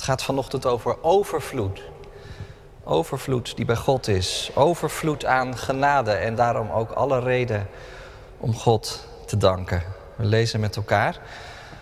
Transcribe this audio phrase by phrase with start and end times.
[0.00, 1.82] Het gaat vanochtend over overvloed.
[2.84, 4.50] Overvloed die bij God is.
[4.54, 7.68] Overvloed aan genade en daarom ook alle reden
[8.36, 9.82] om God te danken.
[10.16, 11.20] We lezen met elkaar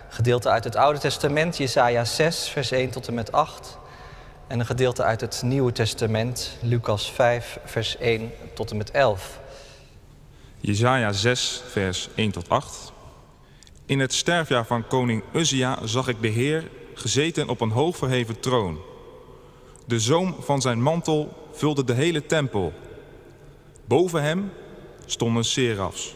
[0.09, 3.77] gedeelte uit het Oude Testament, Jesaja 6, vers 1 tot en met 8.
[4.47, 9.39] En een gedeelte uit het Nieuwe Testament, Lucas 5, vers 1 tot en met 11.
[10.57, 12.91] Jesaja 6, vers 1 tot 8.
[13.85, 16.63] In het sterfjaar van koning Uzia zag ik de Heer
[16.99, 18.79] gezeten op een hoog verheven troon.
[19.85, 22.73] De zoom van zijn mantel vulde de hele tempel.
[23.85, 24.51] Boven hem
[25.05, 26.15] stonden serafs.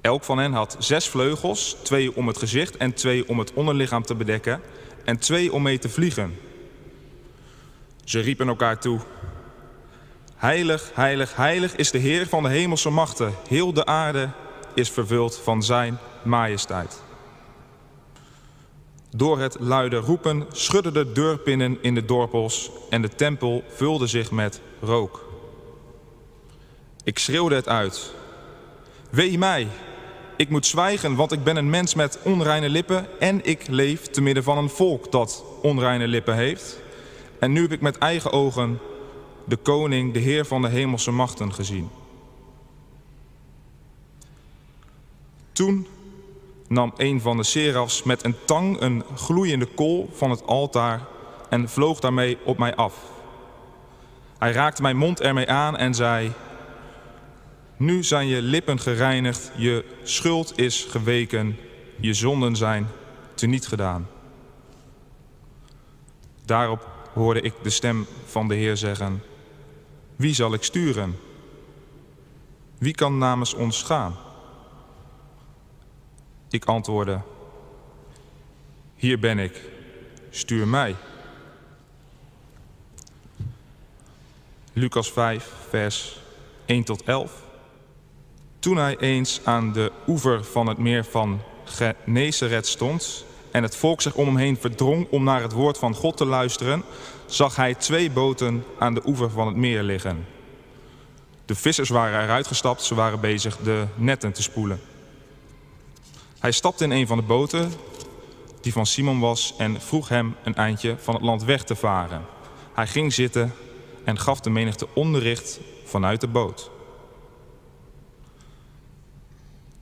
[0.00, 4.02] Elk van hen had zes vleugels, twee om het gezicht en twee om het onderlichaam
[4.02, 4.60] te bedekken
[5.04, 6.38] en twee om mee te vliegen.
[8.04, 9.00] Ze riepen elkaar toe.
[10.36, 13.34] Heilig, heilig, heilig is de Heer van de hemelse machten.
[13.48, 14.30] Heel de aarde
[14.74, 17.02] is vervuld van zijn majesteit.
[19.16, 24.30] Door het luide roepen schudden de deurpinnen in de dorpels en de tempel vulde zich
[24.30, 25.28] met rook.
[27.04, 28.14] Ik schreeuwde het uit.
[29.10, 29.68] Wee mij,
[30.36, 34.20] ik moet zwijgen, want ik ben een mens met onreine lippen en ik leef te
[34.20, 36.80] midden van een volk dat onreine lippen heeft.
[37.38, 38.78] En nu heb ik met eigen ogen
[39.44, 41.88] de koning, de heer van de hemelse machten gezien.
[45.52, 45.86] Toen
[46.70, 51.00] nam een van de serafs met een tang een gloeiende kool van het altaar
[51.48, 52.94] en vloog daarmee op mij af.
[54.38, 56.32] Hij raakte mijn mond ermee aan en zei:
[57.76, 61.58] Nu zijn je lippen gereinigd, je schuld is geweken,
[62.00, 62.86] je zonden zijn
[63.34, 64.08] teniet gedaan.
[66.44, 69.22] Daarop hoorde ik de stem van de Heer zeggen:
[70.16, 71.18] Wie zal ik sturen?
[72.78, 74.16] Wie kan namens ons gaan?
[76.50, 77.20] Ik antwoordde:
[78.94, 79.60] Hier ben ik,
[80.30, 80.96] stuur mij.
[84.72, 86.20] Lucas 5, vers
[86.66, 87.32] 1 tot 11.
[88.58, 94.00] Toen hij eens aan de oever van het meer van Genezeret stond en het volk
[94.00, 96.82] zich om hem heen verdrong om naar het woord van God te luisteren,
[97.26, 100.26] zag hij twee boten aan de oever van het meer liggen.
[101.44, 104.80] De vissers waren eruit gestapt, ze waren bezig de netten te spoelen.
[106.40, 107.72] Hij stapte in een van de boten,
[108.60, 112.24] die van Simon was, en vroeg hem een eindje van het land weg te varen.
[112.72, 113.54] Hij ging zitten
[114.04, 116.70] en gaf de menigte onderricht vanuit de boot.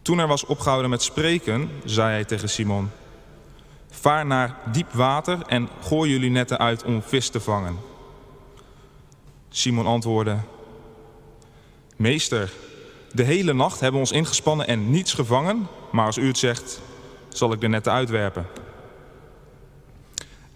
[0.03, 2.91] Toen hij was opgehouden met spreken, zei hij tegen Simon:
[3.91, 7.79] Vaar naar diep water en gooi jullie netten uit om vis te vangen.
[9.49, 10.39] Simon antwoordde:
[11.97, 12.53] Meester,
[13.13, 16.81] de hele nacht hebben we ons ingespannen en niets gevangen, maar als u het zegt,
[17.29, 18.47] zal ik de netten uitwerpen.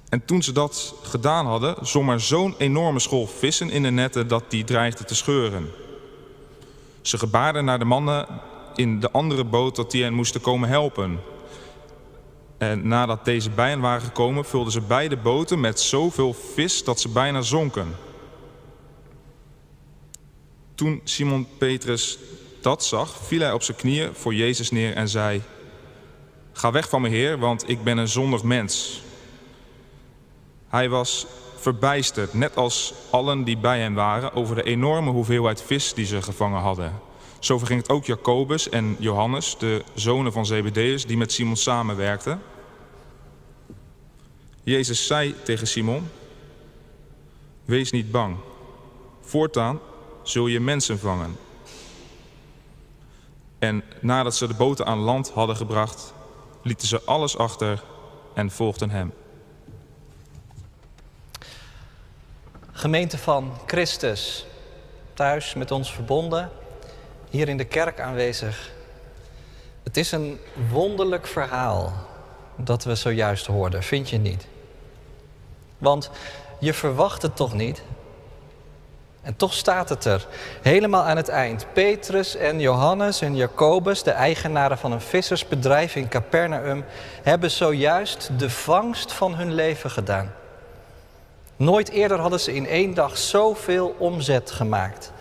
[0.09, 4.29] En toen ze dat gedaan hadden, zong er zo'n enorme school vissen in de netten
[4.29, 5.71] dat die dreigde te scheuren.
[7.01, 8.27] Ze gebaarden naar de mannen
[8.75, 11.21] in de andere boot dat die hen moesten komen helpen.
[12.59, 17.01] En nadat deze bij hen waren gekomen, vulden ze beide boten met zoveel vis dat
[17.01, 17.97] ze bijna zonken.
[20.83, 22.19] Toen Simon Petrus
[22.61, 25.43] dat zag, viel hij op zijn knieën voor Jezus neer en zei:
[26.53, 29.03] Ga weg van me, Heer, want ik ben een zondig mens.
[30.69, 31.27] Hij was
[31.57, 36.23] verbijsterd, net als allen die bij hem waren, over de enorme hoeveelheid vis die ze
[36.23, 37.01] gevangen hadden.
[37.39, 42.43] Zo verging het ook Jacobus en Johannes, de zonen van Zebedeus, die met Simon samenwerkten.
[44.63, 46.09] Jezus zei tegen Simon:
[47.65, 48.37] Wees niet bang.
[49.21, 49.81] Voortaan
[50.23, 51.37] zul je mensen vangen.
[53.59, 56.13] En nadat ze de boten aan land hadden gebracht,
[56.63, 57.83] lieten ze alles achter
[58.35, 59.13] en volgden hem.
[62.73, 64.47] Gemeente van Christus,
[65.15, 66.51] thuis met ons verbonden,
[67.31, 68.71] hier in de kerk aanwezig.
[69.83, 70.39] Het is een
[70.71, 71.93] wonderlijk verhaal
[72.57, 74.47] dat we zojuist hoorden, vind je niet?
[75.79, 76.11] Want
[76.61, 77.83] je verwacht het toch niet?
[79.23, 80.27] En toch staat het er,
[80.63, 81.67] helemaal aan het eind.
[81.73, 86.85] Petrus en Johannes en Jacobus, de eigenaren van een vissersbedrijf in Capernaum,
[87.23, 90.33] hebben zojuist de vangst van hun leven gedaan.
[91.57, 95.13] Nooit eerder hadden ze in één dag zoveel omzet gemaakt.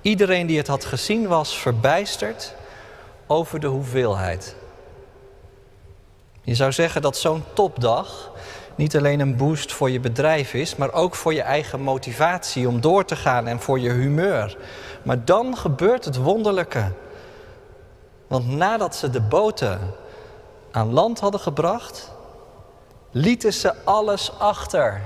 [0.00, 2.54] Iedereen die het had gezien was verbijsterd
[3.26, 4.56] over de hoeveelheid.
[6.42, 8.30] Je zou zeggen dat zo'n topdag
[8.80, 12.80] niet alleen een boost voor je bedrijf is, maar ook voor je eigen motivatie om
[12.80, 14.56] door te gaan en voor je humeur.
[15.02, 16.92] Maar dan gebeurt het wonderlijke.
[18.26, 19.80] Want nadat ze de boten
[20.70, 22.12] aan land hadden gebracht,
[23.10, 25.00] lieten ze alles achter.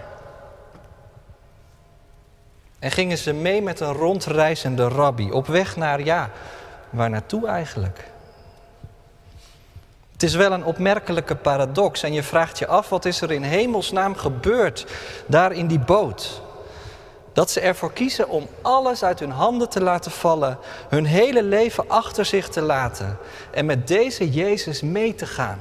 [2.78, 6.30] En gingen ze mee met een rondreizende rabbi op weg naar, ja,
[6.90, 8.12] waar naartoe eigenlijk?
[10.24, 14.16] Is wel een opmerkelijke paradox en je vraagt je af wat is er in hemelsnaam
[14.16, 14.86] gebeurd
[15.26, 16.42] daar in die boot.
[17.32, 21.88] Dat ze ervoor kiezen om alles uit hun handen te laten vallen, hun hele leven
[21.88, 23.18] achter zich te laten
[23.50, 25.58] en met deze Jezus mee te gaan.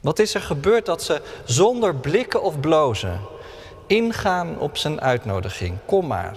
[0.00, 3.20] Wat is er gebeurd dat ze zonder blikken of blozen
[3.86, 5.76] ingaan op zijn uitnodiging?
[5.86, 6.36] Kom maar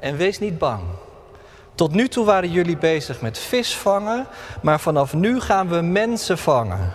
[0.00, 0.82] en wees niet bang.
[1.74, 4.26] Tot nu toe waren jullie bezig met vis vangen,
[4.62, 6.92] maar vanaf nu gaan we mensen vangen.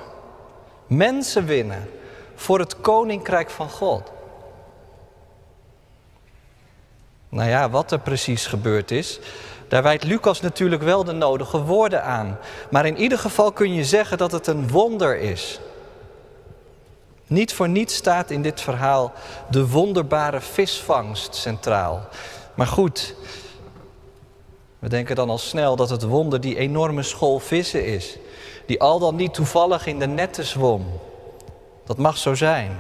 [0.87, 1.89] Mensen winnen
[2.35, 4.11] voor het koninkrijk van God.
[7.29, 9.19] Nou ja, wat er precies gebeurd is,
[9.67, 12.37] daar wijt Lucas natuurlijk wel de nodige woorden aan.
[12.71, 15.59] Maar in ieder geval kun je zeggen dat het een wonder is.
[17.27, 19.13] Niet voor niets staat in dit verhaal
[19.49, 22.07] de wonderbare visvangst centraal.
[22.53, 23.15] Maar goed,
[24.79, 28.17] we denken dan al snel dat het wonder die enorme school vissen is,
[28.65, 30.85] die al dan niet toevallig in de netten zwom.
[31.85, 32.71] Dat mag zo zijn.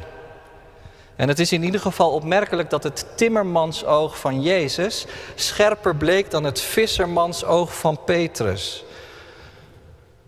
[1.15, 5.05] En het is in ieder geval opmerkelijk dat het timmermansoog van Jezus
[5.35, 8.83] scherper bleek dan het vissermansoog van Petrus.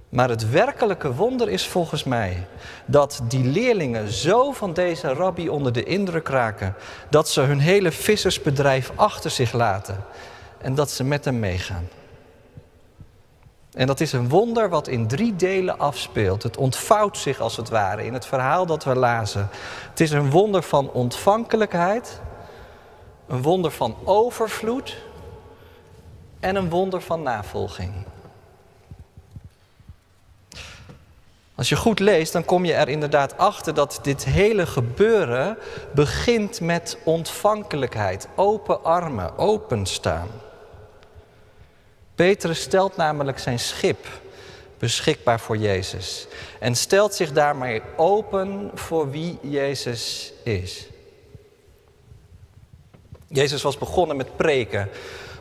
[0.09, 2.47] Maar het werkelijke wonder is volgens mij
[2.85, 6.75] dat die leerlingen zo van deze rabbi onder de indruk raken
[7.09, 10.05] dat ze hun hele vissersbedrijf achter zich laten
[10.61, 11.87] en dat ze met hem meegaan.
[13.73, 16.43] En dat is een wonder wat in drie delen afspeelt.
[16.43, 19.49] Het ontvouwt zich als het ware in het verhaal dat we lazen.
[19.89, 22.19] Het is een wonder van ontvankelijkheid,
[23.27, 24.97] een wonder van overvloed
[26.39, 27.91] en een wonder van navolging.
[31.55, 35.57] Als je goed leest, dan kom je er inderdaad achter dat dit hele gebeuren
[35.93, 40.27] begint met ontvankelijkheid, open armen, openstaan.
[42.21, 44.07] Petrus stelt namelijk zijn schip
[44.77, 46.27] beschikbaar voor Jezus
[46.59, 50.87] en stelt zich daarmee open voor wie Jezus is.
[53.27, 54.89] Jezus was begonnen met preken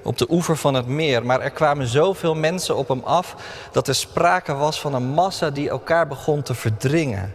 [0.02, 3.36] op de oever van het meer, maar er kwamen zoveel mensen op hem af
[3.72, 7.34] dat er sprake was van een massa die elkaar begon te verdringen.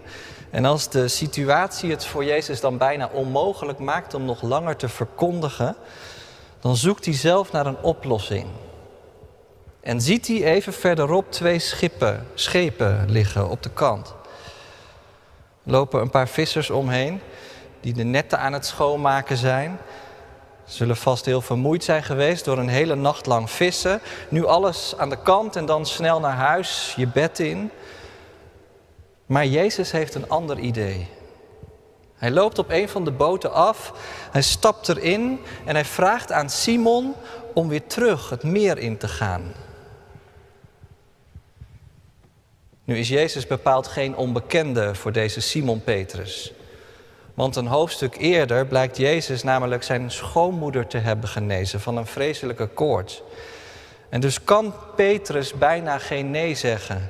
[0.49, 4.89] En als de situatie het voor Jezus dan bijna onmogelijk maakt om nog langer te
[4.89, 5.75] verkondigen,
[6.59, 8.47] dan zoekt hij zelf naar een oplossing.
[9.85, 11.59] En ziet hij even verderop twee
[12.35, 14.13] schepen liggen op de kant.
[15.63, 17.21] Lopen een paar vissers omheen
[17.79, 19.77] die de netten aan het schoonmaken zijn.
[20.63, 24.01] Zullen vast heel vermoeid zijn geweest door een hele nacht lang vissen.
[24.29, 27.71] Nu alles aan de kant en dan snel naar huis, je bed in.
[29.25, 31.07] Maar Jezus heeft een ander idee.
[32.15, 33.93] Hij loopt op een van de boten af,
[34.31, 37.13] hij stapt erin en hij vraagt aan Simon
[37.53, 39.53] om weer terug het meer in te gaan.
[42.85, 46.53] Nu is Jezus bepaald geen onbekende voor deze Simon Petrus.
[47.33, 52.67] Want een hoofdstuk eerder blijkt Jezus namelijk zijn schoonmoeder te hebben genezen van een vreselijke
[52.67, 53.21] koorts.
[54.09, 57.09] En dus kan Petrus bijna geen nee zeggen.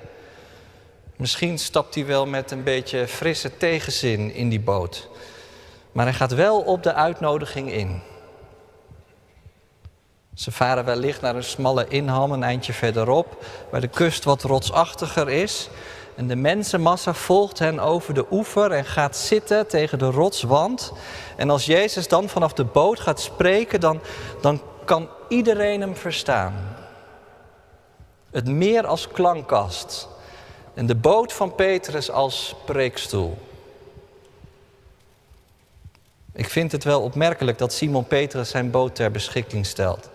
[1.15, 5.09] Misschien stapt hij wel met een beetje frisse tegenzin in die boot.
[5.91, 8.01] Maar hij gaat wel op de uitnodiging in.
[10.35, 15.29] Ze varen wellicht naar een smalle inham een eindje verderop, waar de kust wat rotsachtiger
[15.29, 15.69] is.
[16.15, 20.91] En de mensenmassa volgt hen over de oever en gaat zitten tegen de rotswand.
[21.37, 23.99] En als Jezus dan vanaf de boot gaat spreken, dan,
[24.41, 26.53] dan kan iedereen hem verstaan.
[28.31, 30.07] Het meer als klankkast
[30.73, 33.37] en de boot van Petrus als preekstoel.
[36.33, 40.13] Ik vind het wel opmerkelijk dat Simon Petrus zijn boot ter beschikking stelt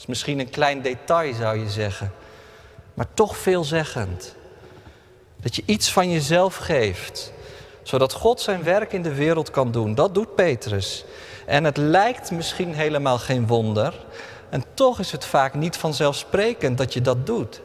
[0.00, 2.12] is misschien een klein detail, zou je zeggen.
[2.94, 4.34] Maar toch veelzeggend.
[5.36, 7.32] Dat je iets van jezelf geeft,
[7.82, 9.94] zodat God zijn werk in de wereld kan doen.
[9.94, 11.04] Dat doet Petrus.
[11.46, 14.06] En het lijkt misschien helemaal geen wonder.
[14.50, 17.60] En toch is het vaak niet vanzelfsprekend dat je dat doet.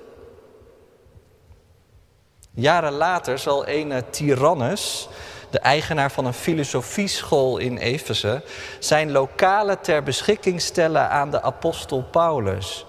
[2.54, 5.08] Jaren later zal een Tyrannus
[5.56, 8.42] de eigenaar van een filosofieschool in Efeze,
[8.80, 12.86] zijn lokalen ter beschikking stellen aan de apostel Paulus.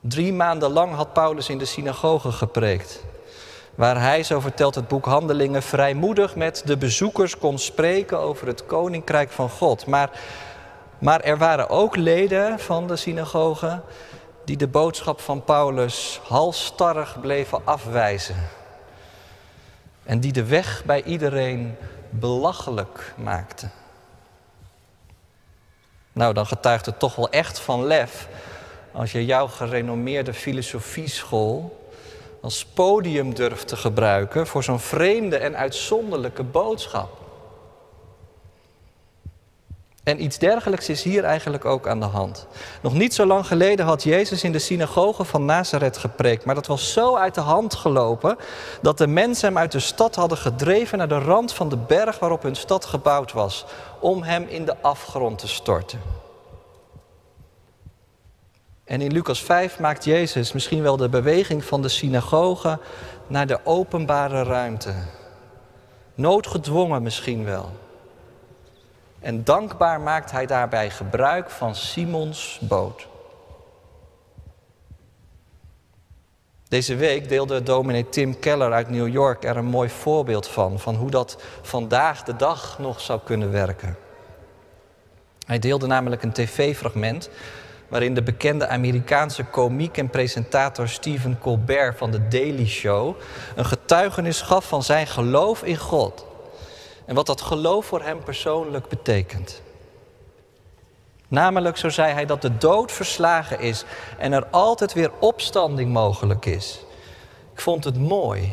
[0.00, 3.04] Drie maanden lang had Paulus in de synagoge gepreekt,
[3.74, 8.66] waar hij, zo vertelt het boek Handelingen, vrijmoedig met de bezoekers kon spreken over het
[8.66, 9.86] koninkrijk van God.
[9.86, 10.10] Maar,
[10.98, 13.80] maar er waren ook leden van de synagoge
[14.44, 18.59] die de boodschap van Paulus halstarrig bleven afwijzen.
[20.10, 21.76] En die de weg bij iedereen
[22.08, 23.68] belachelijk maakte.
[26.12, 28.28] Nou, dan getuigt het toch wel echt van lef
[28.92, 31.88] als je jouw gerenommeerde filosofieschool
[32.40, 37.19] als podium durft te gebruiken voor zo'n vreemde en uitzonderlijke boodschap.
[40.10, 42.46] En iets dergelijks is hier eigenlijk ook aan de hand.
[42.82, 46.66] Nog niet zo lang geleden had Jezus in de synagoge van Nazareth gepreekt, maar dat
[46.66, 48.36] was zo uit de hand gelopen
[48.82, 52.18] dat de mensen hem uit de stad hadden gedreven naar de rand van de berg
[52.18, 53.64] waarop hun stad gebouwd was,
[54.00, 56.00] om hem in de afgrond te storten.
[58.84, 62.78] En in Lucas 5 maakt Jezus misschien wel de beweging van de synagoge
[63.26, 64.94] naar de openbare ruimte.
[66.14, 67.70] Noodgedwongen misschien wel.
[69.20, 73.08] En dankbaar maakt hij daarbij gebruik van Simons boot.
[76.68, 80.94] Deze week deelde dominee Tim Keller uit New York er een mooi voorbeeld van, van
[80.94, 83.96] hoe dat vandaag de dag nog zou kunnen werken.
[85.46, 87.30] Hij deelde namelijk een tv-fragment
[87.88, 93.16] waarin de bekende Amerikaanse komiek en presentator Stephen Colbert van The Daily Show
[93.56, 96.26] een getuigenis gaf van zijn geloof in God.
[97.04, 99.62] En wat dat geloof voor hem persoonlijk betekent.
[101.28, 103.84] Namelijk, zo zei hij, dat de dood verslagen is
[104.18, 106.84] en er altijd weer opstanding mogelijk is.
[107.52, 108.52] Ik vond het mooi.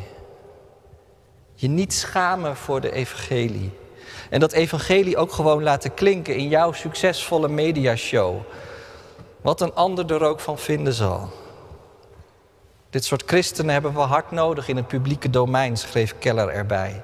[1.54, 3.72] Je niet schamen voor de evangelie.
[4.30, 8.36] En dat evangelie ook gewoon laten klinken in jouw succesvolle mediashow.
[9.42, 11.30] Wat een ander er ook van vinden zal.
[12.90, 17.04] Dit soort christenen hebben we hard nodig in het publieke domein, schreef Keller erbij.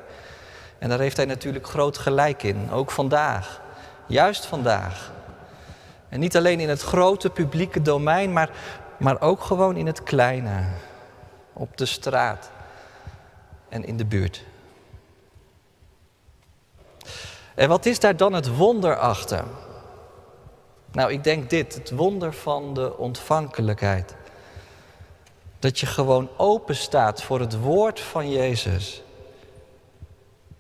[0.83, 3.61] En daar heeft hij natuurlijk groot gelijk in, ook vandaag.
[4.07, 5.11] Juist vandaag.
[6.09, 8.49] En niet alleen in het grote publieke domein, maar,
[8.97, 10.63] maar ook gewoon in het kleine.
[11.53, 12.51] Op de straat
[13.69, 14.45] en in de buurt.
[17.55, 19.43] En wat is daar dan het wonder achter?
[20.91, 24.15] Nou, ik denk dit, het wonder van de ontvankelijkheid.
[25.59, 29.02] Dat je gewoon open staat voor het woord van Jezus.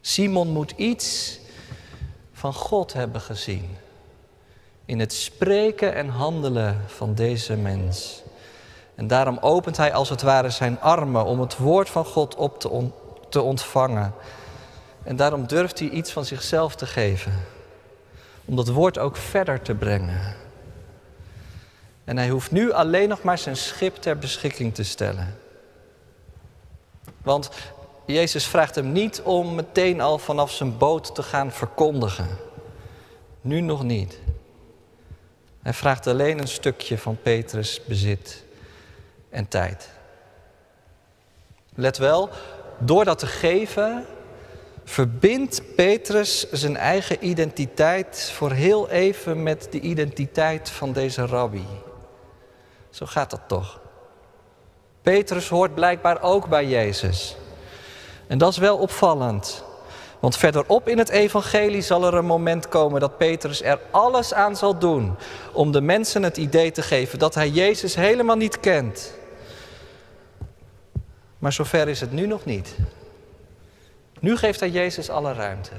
[0.05, 1.39] Simon moet iets
[2.33, 3.77] van God hebben gezien.
[4.85, 8.21] In het spreken en handelen van deze mens.
[8.95, 12.59] En daarom opent hij als het ware zijn armen om het woord van God op
[12.59, 12.89] te,
[13.29, 14.13] te ontvangen.
[15.03, 17.33] En daarom durft hij iets van zichzelf te geven
[18.45, 20.35] om dat woord ook verder te brengen.
[22.03, 25.37] En hij hoeft nu alleen nog maar zijn schip ter beschikking te stellen.
[27.21, 27.49] Want
[28.05, 32.27] Jezus vraagt hem niet om meteen al vanaf zijn boot te gaan verkondigen.
[33.41, 34.19] Nu nog niet.
[35.61, 38.43] Hij vraagt alleen een stukje van Petrus bezit
[39.29, 39.89] en tijd.
[41.75, 42.29] Let wel,
[42.79, 44.05] door dat te geven
[44.83, 51.65] verbindt Petrus zijn eigen identiteit voor heel even met de identiteit van deze rabbi.
[52.89, 53.81] Zo gaat dat toch.
[55.01, 57.35] Petrus hoort blijkbaar ook bij Jezus.
[58.33, 59.63] En dat is wel opvallend.
[60.19, 64.55] Want verderop in het evangelie zal er een moment komen dat Petrus er alles aan
[64.55, 65.15] zal doen
[65.51, 69.13] om de mensen het idee te geven dat hij Jezus helemaal niet kent.
[71.37, 72.75] Maar zover is het nu nog niet.
[74.19, 75.73] Nu geeft hij Jezus alle ruimte.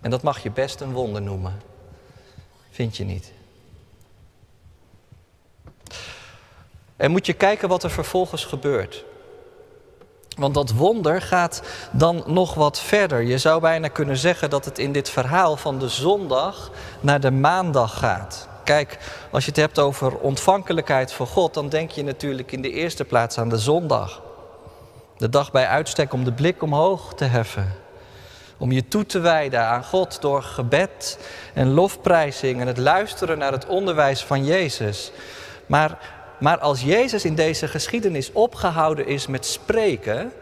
[0.00, 1.60] En dat mag je best een wonder noemen.
[2.70, 3.32] Vind je niet?
[6.96, 9.04] En moet je kijken wat er vervolgens gebeurt.
[10.36, 13.22] Want dat wonder gaat dan nog wat verder.
[13.22, 17.30] Je zou bijna kunnen zeggen dat het in dit verhaal van de zondag naar de
[17.30, 18.48] maandag gaat.
[18.64, 18.98] Kijk,
[19.30, 23.04] als je het hebt over ontvankelijkheid voor God, dan denk je natuurlijk in de eerste
[23.04, 24.22] plaats aan de zondag.
[25.16, 27.74] De dag bij uitstek om de blik omhoog te heffen.
[28.58, 31.18] Om je toe te wijden aan God door gebed
[31.54, 35.12] en lofprijzing en het luisteren naar het onderwijs van Jezus.
[35.66, 35.98] Maar,
[36.38, 40.32] maar als Jezus in deze geschiedenis opgehouden is met spreken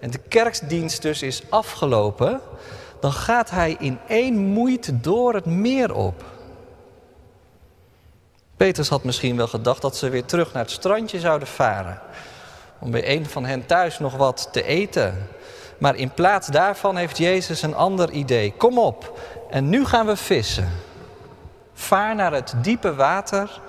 [0.00, 2.40] en de kerkdienst dus is afgelopen,
[3.00, 6.24] dan gaat hij in één moeite door het meer op.
[8.56, 12.00] Petrus had misschien wel gedacht dat ze weer terug naar het strandje zouden varen
[12.78, 15.28] om bij een van hen thuis nog wat te eten.
[15.78, 18.54] Maar in plaats daarvan heeft Jezus een ander idee.
[18.56, 19.18] Kom op,
[19.50, 20.68] en nu gaan we vissen.
[21.74, 23.60] Vaar naar het diepe water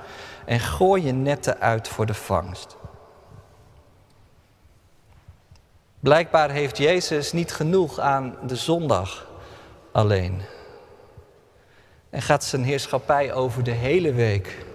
[0.45, 2.77] en gooi je netten uit voor de vangst.
[5.99, 9.27] Blijkbaar heeft Jezus niet genoeg aan de zondag
[9.91, 10.41] alleen.
[12.09, 14.65] En gaat zijn heerschappij over de hele week.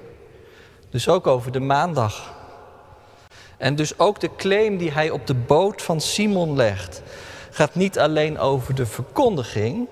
[0.91, 2.39] Dus ook over de maandag
[3.57, 7.03] En dus ook de claim die hij op de boot van Simon legt,
[7.51, 9.89] gaat niet alleen over de verkondiging,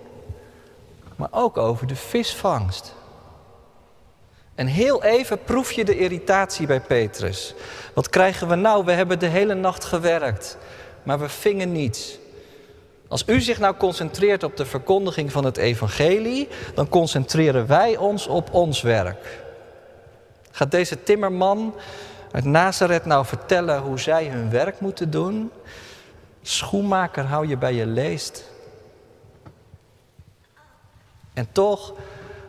[1.16, 2.94] maar ook over de visvangst.
[4.58, 7.54] En heel even proef je de irritatie bij Petrus.
[7.94, 8.84] Wat krijgen we nou?
[8.84, 10.58] We hebben de hele nacht gewerkt,
[11.02, 12.18] maar we vingen niets.
[13.08, 18.26] Als u zich nou concentreert op de verkondiging van het evangelie, dan concentreren wij ons
[18.26, 19.40] op ons werk.
[20.50, 21.74] Gaat deze timmerman
[22.32, 25.50] uit Nazareth nou vertellen hoe zij hun werk moeten doen?
[26.42, 28.44] Schoenmaker, hou je bij je leest.
[31.34, 31.94] En toch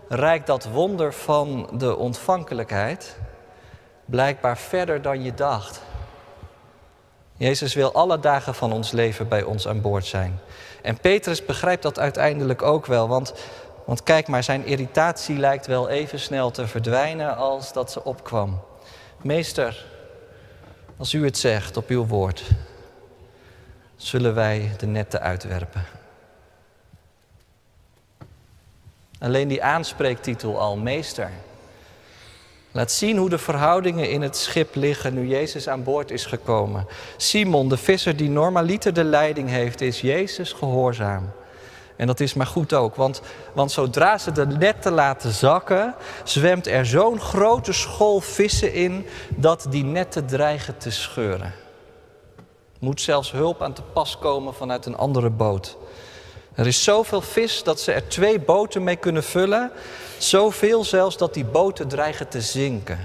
[0.09, 3.17] reikt dat wonder van de ontvankelijkheid
[4.05, 5.81] blijkbaar verder dan je dacht.
[7.37, 10.39] Jezus wil alle dagen van ons leven bij ons aan boord zijn.
[10.81, 13.33] En Petrus begrijpt dat uiteindelijk ook wel, want,
[13.85, 18.61] want kijk maar, zijn irritatie lijkt wel even snel te verdwijnen als dat ze opkwam.
[19.21, 19.85] Meester,
[20.97, 22.43] als u het zegt op uw woord,
[23.95, 25.98] zullen wij de netten uitwerpen.
[29.19, 31.31] Alleen die aanspreektitel al, meester.
[32.71, 36.87] Laat zien hoe de verhoudingen in het schip liggen nu Jezus aan boord is gekomen.
[37.17, 41.31] Simon, de visser die normaliter de leiding heeft, is Jezus gehoorzaam.
[41.95, 43.21] En dat is maar goed ook, want,
[43.53, 49.65] want zodra ze de netten laten zakken, zwemt er zo'n grote school vissen in dat
[49.69, 51.53] die netten dreigen te scheuren.
[52.79, 55.77] Moet zelfs hulp aan te pas komen vanuit een andere boot.
[56.59, 59.71] Er is zoveel vis dat ze er twee boten mee kunnen vullen.
[60.17, 62.99] Zoveel zelfs dat die boten dreigen te zinken.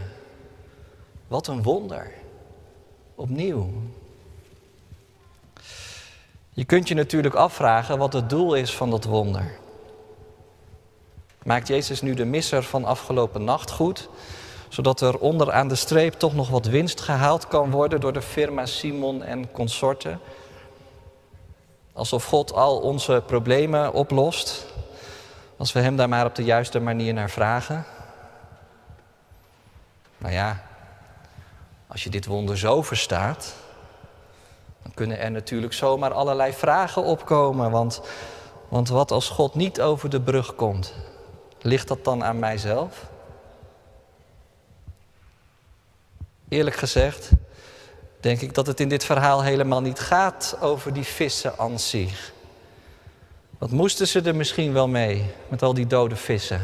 [1.29, 2.11] Wat een wonder.
[3.15, 3.71] Opnieuw.
[6.51, 9.59] Je kunt je natuurlijk afvragen wat het doel is van dat wonder.
[11.43, 14.09] Maakt Jezus nu de misser van afgelopen nacht goed,
[14.69, 18.67] zodat er onderaan de streep toch nog wat winst gehaald kan worden door de firma
[18.67, 20.21] Simon en consorten?
[21.95, 24.67] Alsof God al onze problemen oplost,
[25.57, 27.85] als we Hem daar maar op de juiste manier naar vragen.
[30.19, 30.63] Nou ja,
[31.87, 33.55] als je dit wonder zo verstaat,
[34.83, 37.71] dan kunnen er natuurlijk zomaar allerlei vragen opkomen.
[37.71, 38.01] Want,
[38.69, 40.95] want wat als God niet over de brug komt?
[41.61, 43.07] Ligt dat dan aan mijzelf?
[46.49, 47.31] Eerlijk gezegd,
[48.25, 52.33] denk ik dat het in dit verhaal helemaal niet gaat over die vissen aan zich.
[53.59, 56.61] Wat moesten ze er misschien wel mee met al die dode vissen?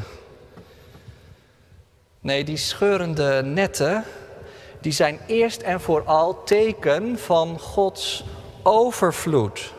[2.21, 4.05] Nee, die scheurende netten,
[4.81, 8.25] die zijn eerst en vooral teken van Gods
[8.63, 9.73] overvloed.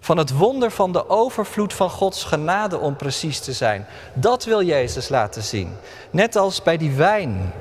[0.00, 3.86] Van het wonder van de overvloed van Gods genade, om precies te zijn.
[4.14, 5.76] Dat wil Jezus laten zien.
[6.10, 7.52] Net als bij die wijn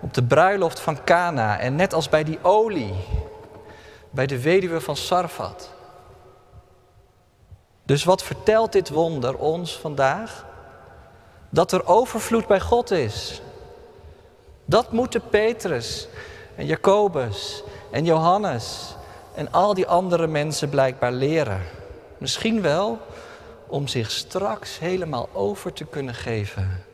[0.00, 2.94] op de bruiloft van Cana en net als bij die olie
[4.10, 5.70] bij de weduwe van Sarfat.
[7.82, 10.46] Dus wat vertelt dit wonder ons vandaag?
[11.48, 13.42] Dat er overvloed bij God is.
[14.64, 16.08] Dat moeten Petrus
[16.56, 18.94] en Jacobus en Johannes
[19.34, 21.60] en al die andere mensen blijkbaar leren.
[22.18, 22.98] Misschien wel
[23.66, 26.84] om zich straks helemaal over te kunnen geven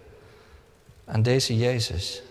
[1.05, 2.23] aan deze Jezus.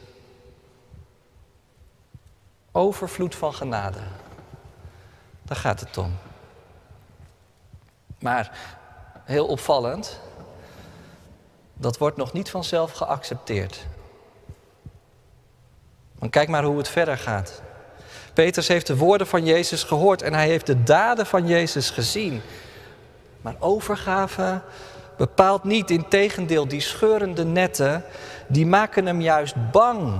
[2.77, 3.99] Overvloed van genade.
[5.41, 6.17] Daar gaat het om.
[8.19, 8.51] Maar
[9.23, 10.19] heel opvallend,
[11.73, 13.85] dat wordt nog niet vanzelf geaccepteerd.
[16.19, 17.61] Want kijk maar hoe het verder gaat.
[18.33, 22.41] Petrus heeft de woorden van Jezus gehoord en hij heeft de daden van Jezus gezien.
[23.41, 24.61] Maar overgave
[25.17, 28.03] bepaalt niet, integendeel, die scheurende netten,
[28.47, 30.13] die maken hem juist bang.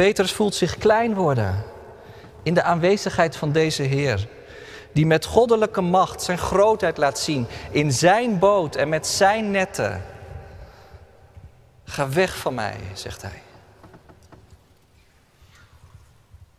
[0.00, 1.64] Petrus voelt zich klein worden
[2.42, 4.28] in de aanwezigheid van deze Heer,
[4.92, 10.02] die met goddelijke macht zijn grootheid laat zien in zijn boot en met zijn netten.
[11.84, 13.42] Ga weg van mij, zegt hij.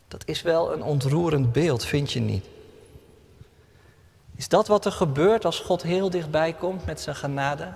[0.07, 2.45] Dat is wel een ontroerend beeld, vind je niet?
[4.35, 7.73] Is dat wat er gebeurt als God heel dichtbij komt met zijn genade?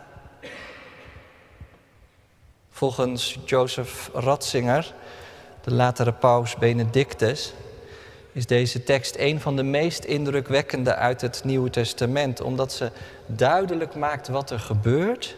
[2.70, 4.94] Volgens Joseph Ratzinger,
[5.66, 7.54] de latere paus Benedictus,
[8.32, 12.92] is deze tekst een van de meest indrukwekkende uit het Nieuwe Testament, omdat ze
[13.26, 15.36] duidelijk maakt wat er gebeurt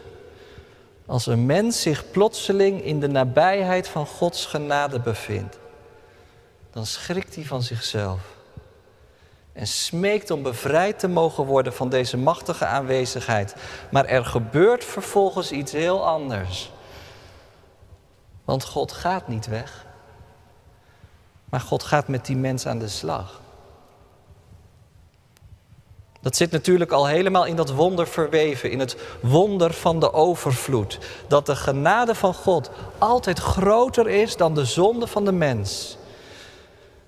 [1.05, 5.57] als een mens zich plotseling in de nabijheid van Gods genade bevindt
[6.77, 8.19] dan schrikt hij van zichzelf.
[9.53, 13.55] En smeekt om bevrijd te mogen worden van deze machtige aanwezigheid.
[13.91, 16.71] Maar er gebeurt vervolgens iets heel anders.
[18.45, 19.85] Want God gaat niet weg.
[21.49, 23.41] Maar God gaat met die mens aan de slag.
[26.21, 30.99] Dat zit natuurlijk al helemaal in dat wonder verweven, in het wonder van de overvloed.
[31.27, 35.97] Dat de genade van God altijd groter is dan de zonde van de mens.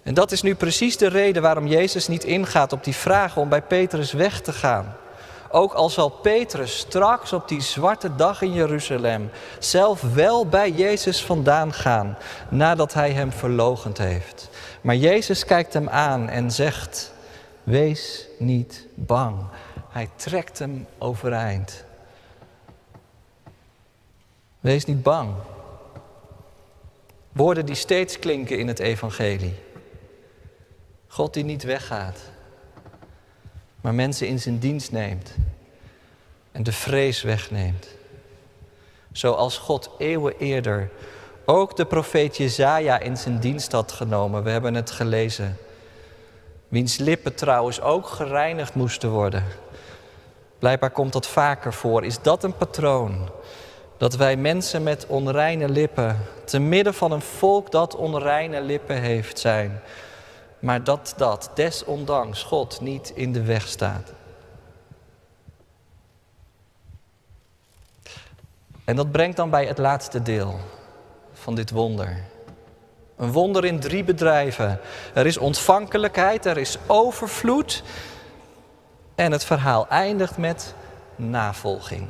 [0.04, 3.50] En dat is nu precies de reden waarom Jezus niet ingaat op die vraag om
[3.50, 4.96] bij Petrus weg te gaan.
[5.52, 11.24] Ook al zal Petrus straks op die zwarte dag in Jeruzalem zelf wel bij Jezus
[11.24, 12.18] vandaan gaan
[12.50, 14.50] nadat hij hem verlogend heeft.
[14.82, 17.14] Maar Jezus kijkt hem aan en zegt:
[17.64, 19.38] Wees niet bang.
[19.90, 21.84] Hij trekt hem overeind.
[24.60, 25.34] Wees niet bang.
[27.32, 29.56] Woorden die steeds klinken in het evangelie.
[31.08, 32.20] God die niet weggaat,
[33.90, 35.36] maar mensen in zijn dienst neemt
[36.52, 37.88] en de vrees wegneemt.
[39.12, 40.90] Zoals God eeuwen eerder
[41.46, 44.44] ook de profeet Jezaja in zijn dienst had genomen.
[44.44, 45.58] We hebben het gelezen.
[46.68, 49.44] Wiens lippen trouwens ook gereinigd moesten worden.
[50.60, 52.06] Blijkbaar komt dat vaker voor.
[52.06, 53.30] Is dat een patroon?
[53.98, 59.40] Dat wij mensen met onreine lippen, te midden van een volk dat onreine lippen heeft,
[59.40, 59.82] zijn.
[60.60, 64.14] Maar dat dat, desondanks, God niet in de weg staat.
[68.86, 70.60] En dat brengt dan bij het laatste deel
[71.34, 72.24] van dit wonder.
[73.18, 74.80] Een wonder in drie bedrijven.
[75.14, 77.84] Er is ontvankelijkheid, er is overvloed.
[79.16, 80.74] En het verhaal eindigt met
[81.16, 82.08] navolging.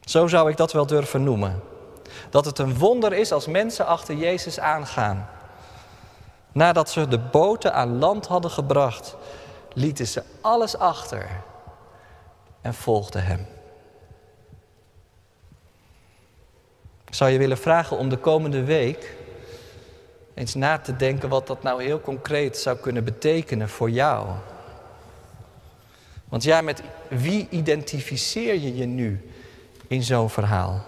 [0.00, 1.62] Zo zou ik dat wel durven noemen.
[2.30, 5.28] Dat het een wonder is als mensen achter Jezus aangaan.
[6.52, 9.16] Nadat ze de boten aan land hadden gebracht,
[9.72, 11.28] lieten ze alles achter
[12.60, 13.46] en volgden hem.
[17.06, 19.16] Ik zou je willen vragen om de komende week
[20.34, 24.28] eens na te denken wat dat nou heel concreet zou kunnen betekenen voor jou.
[26.28, 29.30] Want ja, met wie identificeer je je nu
[29.86, 30.84] in zo'n verhaal?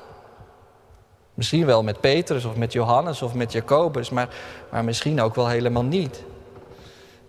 [1.34, 4.28] Misschien wel met Petrus of met Johannes of met Jacobus, maar,
[4.70, 6.22] maar misschien ook wel helemaal niet.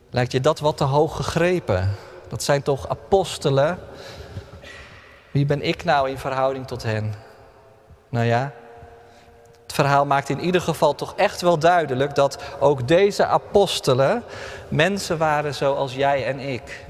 [0.09, 1.95] Lijkt je dat wat te hoog gegrepen?
[2.27, 3.79] Dat zijn toch apostelen?
[5.31, 7.13] Wie ben ik nou in verhouding tot hen?
[8.09, 8.53] Nou ja,
[9.63, 14.23] het verhaal maakt in ieder geval toch echt wel duidelijk dat ook deze apostelen
[14.67, 16.85] mensen waren zoals jij en ik.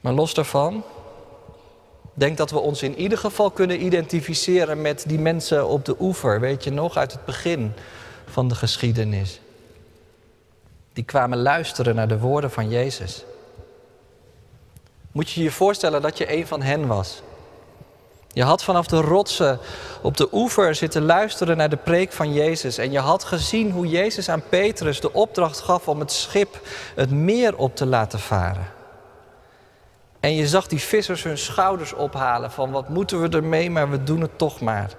[0.00, 0.84] Maar los daarvan,
[2.14, 6.40] denk dat we ons in ieder geval kunnen identificeren met die mensen op de oever,
[6.40, 7.72] weet je nog, uit het begin
[8.26, 9.40] van de geschiedenis.
[10.92, 13.24] Die kwamen luisteren naar de woorden van Jezus.
[15.12, 17.22] Moet je je voorstellen dat je een van hen was?
[18.32, 19.58] Je had vanaf de rotsen
[20.02, 22.78] op de oever zitten luisteren naar de preek van Jezus.
[22.78, 26.60] En je had gezien hoe Jezus aan Petrus de opdracht gaf om het schip
[26.94, 28.73] het meer op te laten varen.
[30.24, 34.02] En je zag die vissers hun schouders ophalen van wat moeten we ermee, maar we
[34.02, 34.90] doen het toch maar.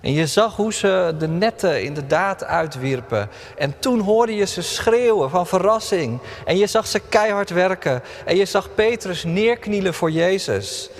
[0.00, 3.28] En je zag hoe ze de netten inderdaad uitwierpen.
[3.56, 6.20] En toen hoorde je ze schreeuwen van verrassing.
[6.44, 8.02] En je zag ze keihard werken.
[8.24, 10.90] En je zag Petrus neerknielen voor Jezus.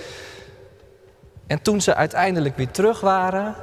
[1.47, 3.55] En toen ze uiteindelijk weer terug waren,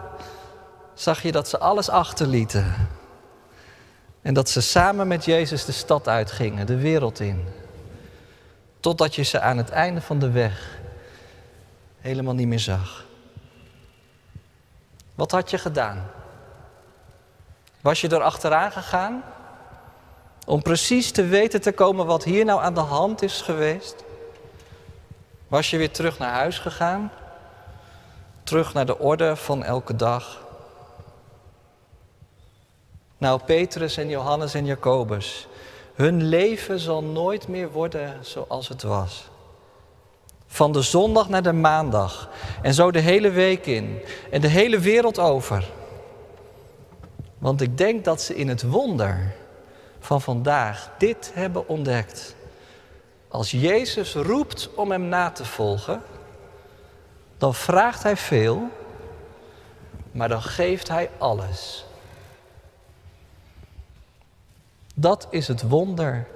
[0.95, 2.75] zag je dat ze alles achterlieten.
[4.23, 7.64] En dat ze samen met Jezus de stad uitgingen, de wereld in.
[8.85, 10.79] Totdat je ze aan het einde van de weg
[12.01, 13.05] helemaal niet meer zag.
[15.15, 16.11] Wat had je gedaan?
[17.81, 19.23] Was je er achteraan gegaan?
[20.47, 24.05] Om precies te weten te komen wat hier nou aan de hand is geweest?
[25.49, 27.13] Was je weer terug naar huis gegaan?
[28.43, 30.47] Terug naar de orde van elke dag?
[33.19, 35.47] Nou, Petrus en Johannes en Jacobus,
[35.95, 39.29] hun leven zal nooit meer worden zoals het was.
[40.47, 42.29] Van de zondag naar de maandag.
[42.63, 44.01] En zo de hele week in.
[44.31, 45.71] En de hele wereld over.
[47.39, 49.35] Want ik denk dat ze in het wonder
[50.01, 52.37] van vandaag dit hebben ontdekt.
[53.29, 56.03] Als Jezus roept om hem na te volgen,
[57.39, 58.69] dan vraagt hij veel,
[60.11, 61.85] maar dan geeft hij alles.
[64.95, 66.27] Dat is het wonder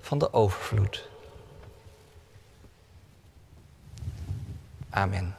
[0.00, 1.08] van de overvloed.
[4.90, 5.36] Amen.